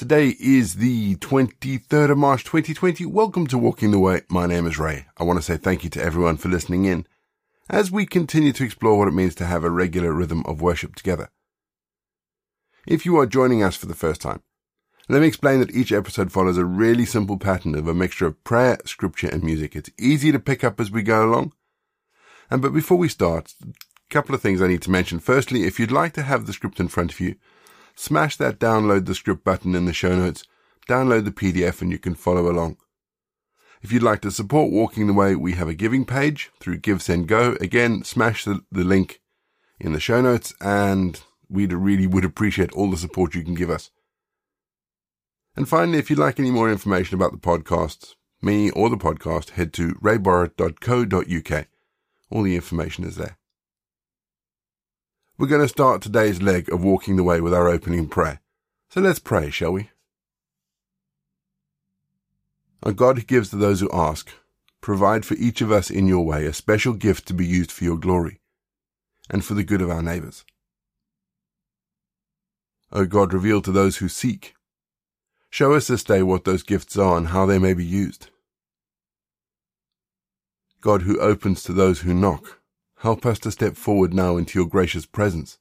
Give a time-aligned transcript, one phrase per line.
[0.00, 3.04] Today is the 23rd of March 2020.
[3.04, 4.22] Welcome to Walking the Way.
[4.30, 5.04] My name is Ray.
[5.18, 7.06] I want to say thank you to everyone for listening in
[7.68, 10.94] as we continue to explore what it means to have a regular rhythm of worship
[10.94, 11.28] together.
[12.86, 14.40] If you are joining us for the first time,
[15.10, 18.42] let me explain that each episode follows a really simple pattern of a mixture of
[18.42, 19.76] prayer, scripture, and music.
[19.76, 21.52] It's easy to pick up as we go along.
[22.50, 23.74] And but before we start, a
[24.08, 25.18] couple of things I need to mention.
[25.18, 27.34] Firstly, if you'd like to have the script in front of you,
[28.00, 30.44] smash that download the script button in the show notes,
[30.88, 32.78] download the PDF and you can follow along.
[33.82, 37.02] If you'd like to support Walking the Way, we have a giving page through Give
[37.02, 37.56] Send Go.
[37.60, 39.20] Again, smash the, the link
[39.78, 43.70] in the show notes and we really would appreciate all the support you can give
[43.70, 43.90] us.
[45.54, 49.50] And finally, if you'd like any more information about the podcast, me or the podcast,
[49.50, 51.66] head to rayborrett.co.uk.
[52.30, 53.36] All the information is there.
[55.40, 58.42] We're going to start today's leg of walking the way with our opening prayer.
[58.90, 59.88] So let's pray, shall we?
[62.82, 64.30] Our God who gives to those who ask,
[64.82, 67.84] provide for each of us in your way a special gift to be used for
[67.84, 68.42] your glory
[69.30, 70.44] and for the good of our neighbours.
[72.92, 74.52] O God, reveal to those who seek.
[75.48, 78.28] Show us this day what those gifts are and how they may be used.
[80.82, 82.59] God who opens to those who knock,
[83.00, 85.58] Help us to step forward now into your gracious presence,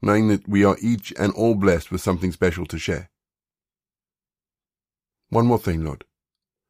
[0.00, 3.10] knowing that we are each and all blessed with something special to share.
[5.28, 6.04] One more thing, Lord.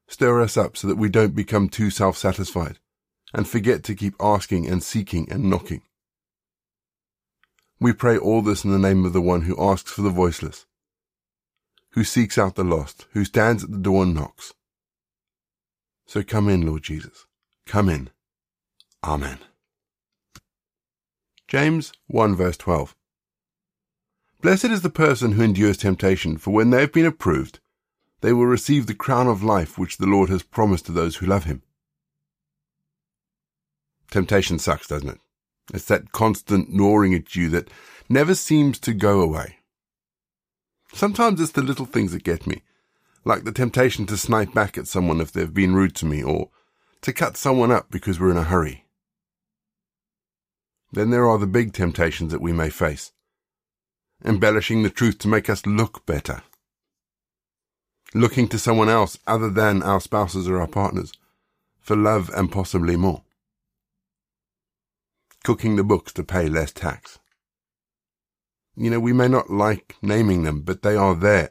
[0.08, 2.80] Stir us up so that we don't become too self-satisfied
[3.32, 5.82] and forget to keep asking and seeking and knocking.
[7.78, 10.66] We pray all this in the name of the one who asks for the voiceless,
[11.90, 14.52] who seeks out the lost, who stands at the door and knocks.
[16.06, 17.26] So come in, Lord Jesus.
[17.66, 18.10] Come in.
[19.04, 19.38] Amen.
[21.56, 22.94] James 1 verse 12.
[24.42, 27.60] Blessed is the person who endures temptation, for when they have been approved,
[28.20, 31.24] they will receive the crown of life which the Lord has promised to those who
[31.24, 31.62] love him.
[34.10, 35.18] Temptation sucks, doesn't it?
[35.72, 37.70] It's that constant gnawing at you that
[38.06, 39.60] never seems to go away.
[40.92, 42.64] Sometimes it's the little things that get me,
[43.24, 46.50] like the temptation to snipe back at someone if they've been rude to me, or
[47.00, 48.85] to cut someone up because we're in a hurry.
[50.96, 53.12] Then there are the big temptations that we may face.
[54.24, 56.42] Embellishing the truth to make us look better.
[58.14, 61.12] Looking to someone else other than our spouses or our partners
[61.82, 63.24] for love and possibly more.
[65.44, 67.18] Cooking the books to pay less tax.
[68.74, 71.50] You know, we may not like naming them, but they are there.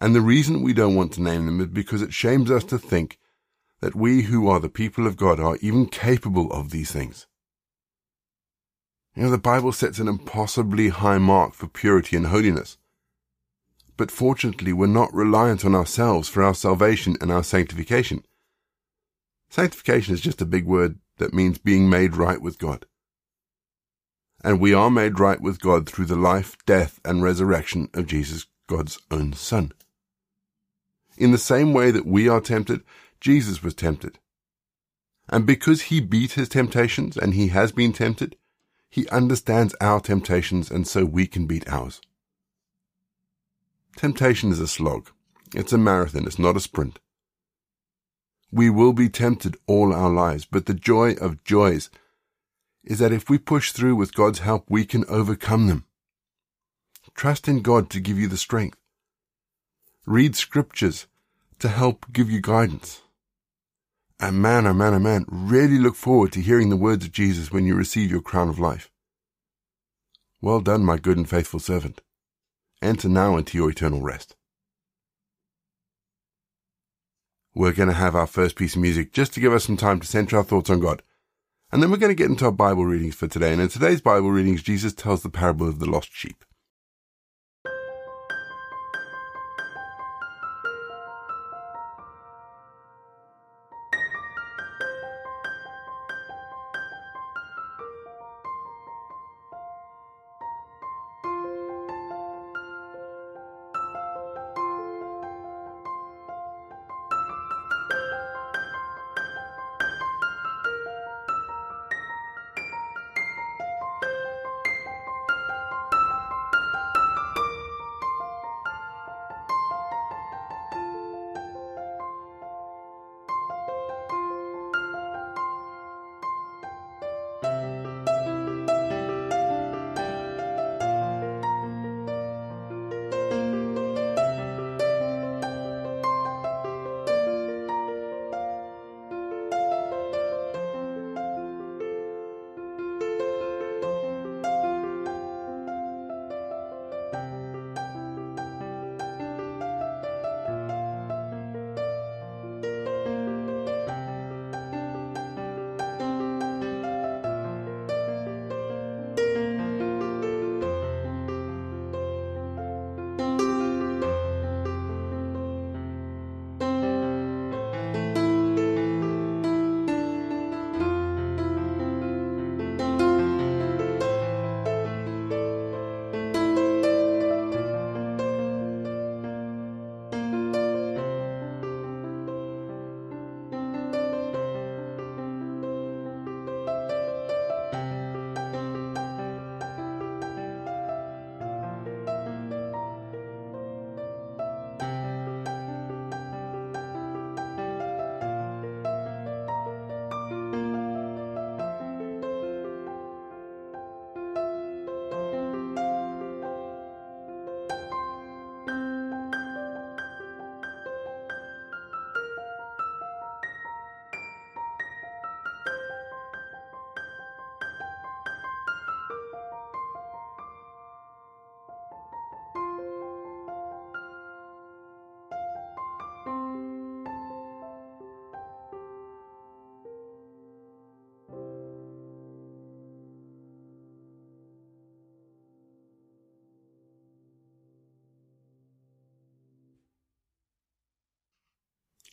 [0.00, 2.78] And the reason we don't want to name them is because it shames us to
[2.78, 3.20] think
[3.78, 7.28] that we who are the people of God are even capable of these things.
[9.16, 12.76] You know, the Bible sets an impossibly high mark for purity and holiness.
[13.96, 18.26] But fortunately, we're not reliant on ourselves for our salvation and our sanctification.
[19.48, 22.84] Sanctification is just a big word that means being made right with God.
[24.44, 28.44] And we are made right with God through the life, death, and resurrection of Jesus,
[28.68, 29.72] God's own Son.
[31.16, 32.82] In the same way that we are tempted,
[33.18, 34.18] Jesus was tempted.
[35.30, 38.36] And because he beat his temptations and he has been tempted,
[38.90, 42.00] he understands our temptations and so we can beat ours.
[43.96, 45.10] Temptation is a slog.
[45.54, 46.26] It's a marathon.
[46.26, 46.98] It's not a sprint.
[48.52, 51.90] We will be tempted all our lives, but the joy of joys
[52.84, 55.84] is that if we push through with God's help, we can overcome them.
[57.14, 58.78] Trust in God to give you the strength.
[60.06, 61.06] Read scriptures
[61.58, 63.02] to help give you guidance.
[64.18, 67.52] And man, oh man, oh man, really look forward to hearing the words of Jesus
[67.52, 68.90] when you receive your crown of life.
[70.40, 72.00] Well done, my good and faithful servant.
[72.80, 74.36] Enter now into your eternal rest.
[77.54, 80.00] We're going to have our first piece of music just to give us some time
[80.00, 81.02] to center our thoughts on God.
[81.72, 83.52] And then we're going to get into our Bible readings for today.
[83.52, 86.44] And in today's Bible readings, Jesus tells the parable of the lost sheep.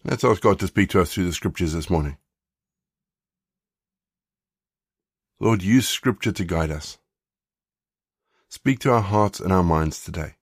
[0.05, 2.17] Let's ask God to speak to us through the scriptures this morning.
[5.39, 6.97] Lord, use scripture to guide us.
[8.49, 10.35] Speak to our hearts and our minds today,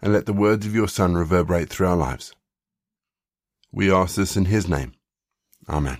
[0.00, 2.34] and let the words of your Son reverberate through our lives.
[3.70, 4.94] We ask this in his name.
[5.68, 5.98] Amen.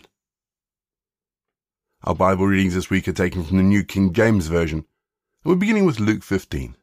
[2.03, 4.87] Our Bible readings this week are taken from the New King James Version, and
[5.45, 6.75] we're beginning with Luke 15.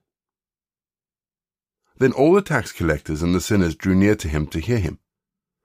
[1.98, 5.00] Then all the tax collectors and the sinners drew near to him to hear him.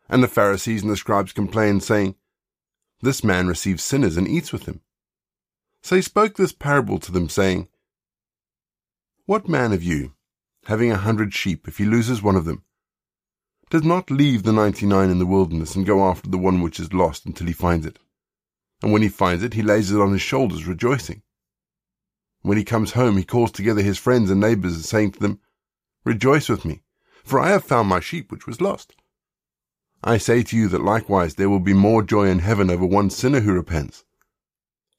[0.09, 2.17] And the Pharisees and the scribes complained, saying,
[3.01, 4.83] This man receives sinners and eats with them.
[5.83, 7.69] So he spoke this parable to them, saying,
[9.27, 10.15] What man of you,
[10.67, 12.65] having a hundred sheep, if he loses one of them,
[13.71, 16.93] does not leave the ninety-nine in the wilderness and go after the one which is
[16.93, 17.99] lost until he finds it?
[18.83, 21.23] And when he finds it, he lays it on his shoulders, rejoicing.
[22.43, 25.41] When he comes home, he calls together his friends and neighbors, and saying to them,
[26.05, 26.83] Rejoice with me,
[27.25, 28.95] for I have found my sheep which was lost.
[30.07, 33.09] I say to you that likewise there will be more joy in heaven over one
[33.09, 34.05] sinner who repents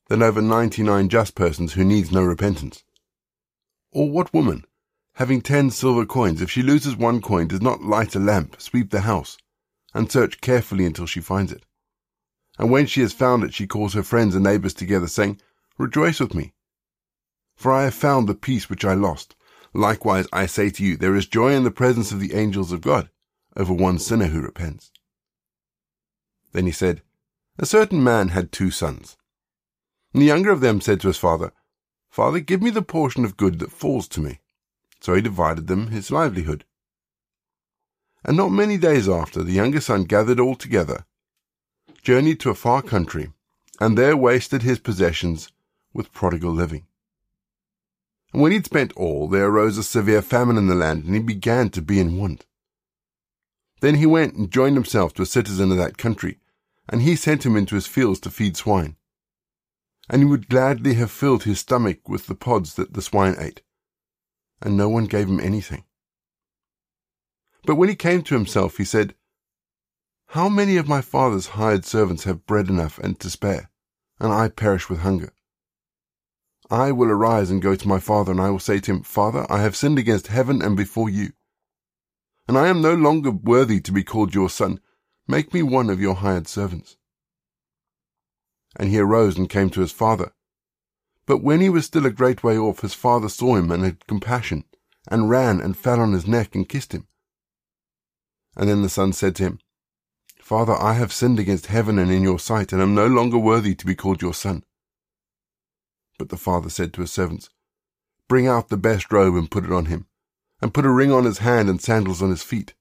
[0.08, 2.84] than over ninety-nine just persons who needs no repentance.
[3.92, 4.66] Or what woman,
[5.14, 8.90] having ten silver coins, if she loses one coin, does not light a lamp, sweep
[8.90, 9.38] the house,
[9.94, 11.68] and search carefully until she finds it?
[12.58, 15.40] And when she has found it, she calls her friends and neighbors together, saying,
[15.78, 16.56] Rejoice with me,
[17.56, 19.36] for I have found the piece which I lost.
[19.72, 22.82] Likewise, I say to you, there is joy in the presence of the angels of
[22.82, 23.12] God
[23.56, 24.92] over one sinner who repents.
[26.52, 27.02] Then he said,
[27.58, 29.18] A certain man had two sons.
[30.14, 31.52] And the younger of them said to his father,
[32.10, 34.40] Father, give me the portion of good that falls to me.
[35.02, 36.64] So he divided them his livelihood.
[38.24, 41.06] And not many days after, the younger son gathered all together,
[42.02, 43.34] journeyed to a far country,
[43.80, 45.52] and there wasted his possessions
[45.94, 46.88] with prodigal living.
[48.34, 51.22] And when he'd spent all, there arose a severe famine in the land, and he
[51.22, 52.46] began to be in want.
[53.86, 56.40] Then he went and joined himself to a citizen of that country,
[56.90, 58.96] and he sent him into his fields to feed swine.
[60.10, 63.62] And he would gladly have filled his stomach with the pods that the swine ate,
[64.60, 65.86] and no one gave him anything.
[67.68, 69.14] But when he came to himself, he said,
[70.30, 73.70] How many of my father's hired servants have bread enough and to spare,
[74.20, 75.32] and I perish with hunger?
[76.72, 79.46] I will arise and go to my father, and I will say to him, Father,
[79.48, 81.34] I have sinned against heaven and before you,
[82.48, 84.80] and I am no longer worthy to be called your son.
[85.28, 86.98] Make me one of your hired servants.
[88.76, 90.32] And he arose and came to his father.
[91.26, 94.06] But when he was still a great way off, his father saw him and had
[94.06, 94.66] compassion,
[95.10, 97.08] and ran and fell on his neck and kissed him.
[98.56, 99.60] And then the son said to him,
[100.40, 103.74] Father, I have sinned against heaven and in your sight, and am no longer worthy
[103.74, 104.64] to be called your son.
[106.20, 107.50] But the father said to his servants,
[108.28, 110.06] Bring out the best robe and put it on him,
[110.66, 112.74] and put a ring on his hand and sandals on his feet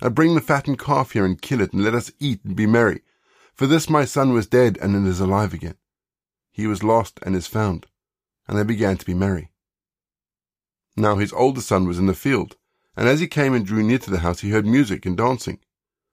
[0.00, 2.66] I bring the fattened calf here and kill it, and let us eat and be
[2.66, 3.02] merry.
[3.54, 5.76] For this my son was dead, and is alive again.
[6.52, 7.86] He was lost and is found.
[8.46, 9.52] And they began to be merry.
[10.96, 12.56] Now his older son was in the field,
[12.94, 15.60] and as he came and drew near to the house, he heard music and dancing.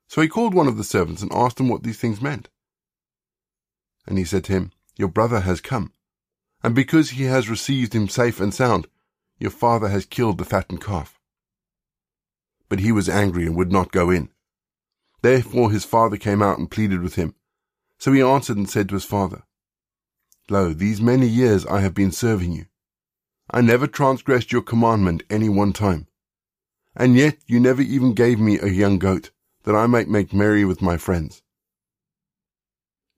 [0.07, 2.49] So he called one of the servants and asked him what these things meant.
[4.07, 5.91] And he said to him, Your brother has come,
[6.63, 8.87] and because he has received him safe and sound,
[9.39, 11.19] your father has killed the fattened calf
[12.73, 14.29] but he was angry and would not go in.
[15.21, 17.35] Therefore his father came out and pleaded with him.
[17.99, 19.43] So he answered and said to his father,
[20.49, 22.65] Lo, these many years I have been serving you.
[23.47, 26.07] I never transgressed your commandment any one time.
[26.95, 29.29] And yet you never even gave me a young goat,
[29.65, 31.43] that I might make merry with my friends.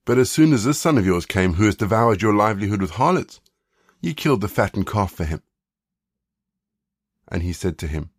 [0.04, 2.92] But as soon as this son of yours came, who has devoured your livelihood with
[3.00, 3.40] harlots,
[4.02, 5.44] you killed the fattened calf for him.
[7.28, 8.12] And he said to him,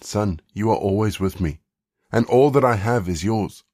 [0.00, 1.60] Son, you are always with me,
[2.12, 3.64] and all that I have is yours.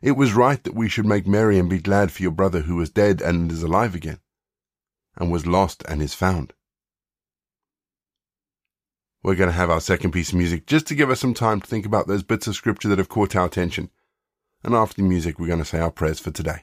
[0.00, 2.76] It was right that we should make merry and be glad for your brother who
[2.76, 4.20] was dead and is alive again,
[5.16, 6.52] and was lost and is found.
[9.22, 11.60] We're going to have our second piece of music just to give us some time
[11.60, 13.90] to think about those bits of scripture that have caught our attention.
[14.62, 16.60] And after the music, we're going to say our prayers for today.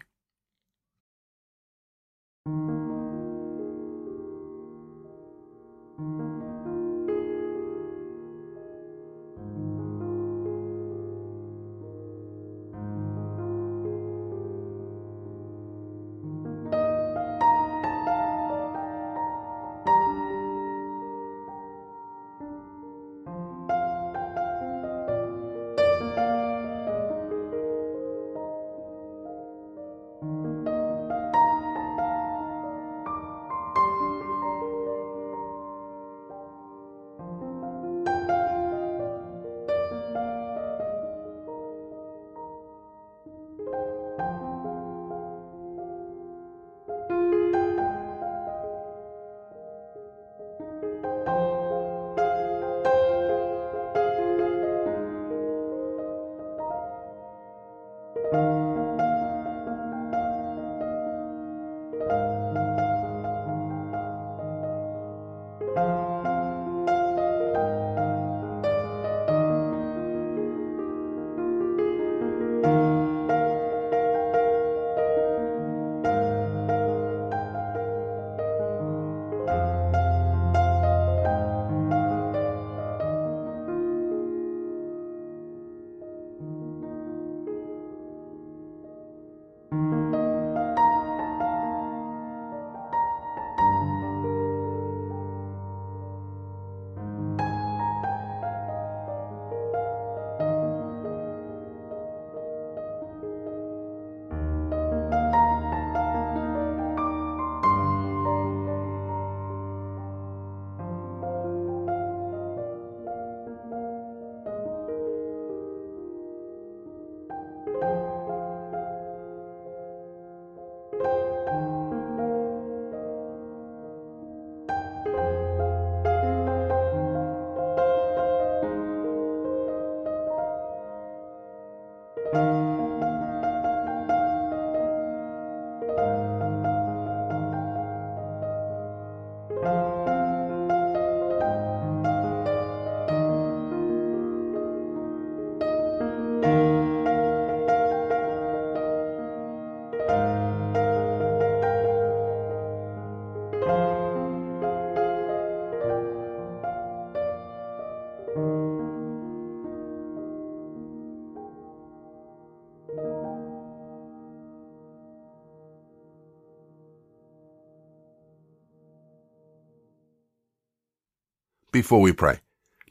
[171.74, 172.40] Before we pray,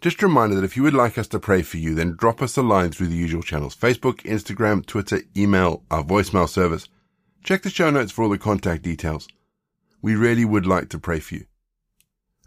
[0.00, 2.42] just a reminder that if you would like us to pray for you, then drop
[2.42, 6.88] us a line through the usual channels Facebook, Instagram, Twitter, email, our voicemail service.
[7.44, 9.28] Check the show notes for all the contact details.
[10.02, 11.46] We really would like to pray for you.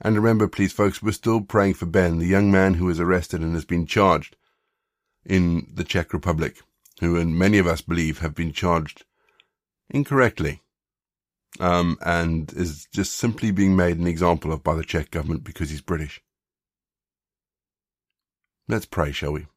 [0.01, 3.39] And remember, please, folks, we're still praying for Ben, the young man who was arrested
[3.39, 4.35] and has been charged
[5.25, 6.61] in the Czech Republic,
[6.99, 9.05] who and many of us believe have been charged
[9.89, 10.63] incorrectly,
[11.59, 15.69] um, and is just simply being made an example of by the Czech government because
[15.69, 16.21] he's British.
[18.67, 19.47] Let's pray, shall we?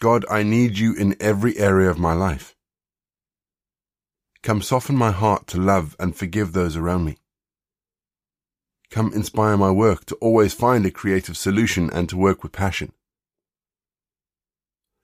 [0.00, 2.54] God, I need you in every area of my life.
[4.42, 7.16] Come soften my heart to love and forgive those around me.
[8.90, 12.92] Come inspire my work to always find a creative solution and to work with passion.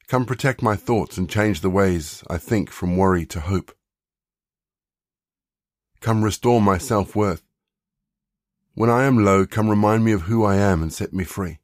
[0.06, 3.72] Come protect my thoughts and change the ways I think from worry to hope.
[6.04, 7.42] Come restore my self-worth
[8.76, 11.58] when I am low, come remind me of who I am and set me free.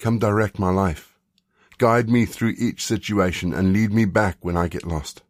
[0.00, 1.16] Come direct my life.
[1.78, 5.22] Guide me through each situation and lead me back when I get lost.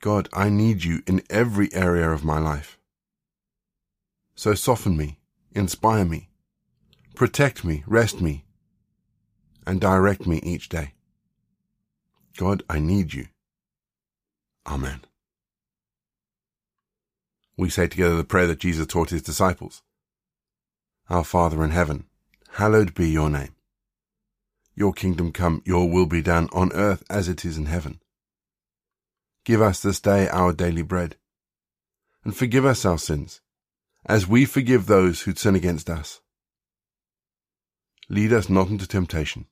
[0.00, 2.78] God, I need you in every area of my life.
[4.34, 5.20] So soften me,
[5.52, 6.30] inspire me,
[7.14, 8.44] protect me, rest me,
[9.64, 10.94] and direct me each day.
[12.36, 13.28] God, I need you.
[14.68, 15.00] Amen
[17.58, 19.82] we say together the prayer that Jesus taught his disciples.
[21.10, 22.04] Our Father in heaven,
[22.52, 23.56] hallowed be your name.
[24.76, 28.00] Your kingdom come, your will be done on earth as it is in heaven.
[29.44, 31.16] Give us this day our daily bread,
[32.24, 33.40] and forgive us our sins,
[34.06, 36.20] as we forgive those who sin against us.
[38.08, 39.46] Lead us not into temptation,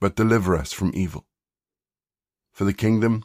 [0.00, 1.26] but deliver us from evil.
[2.52, 3.24] For the kingdom,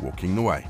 [0.00, 0.66] walking the way.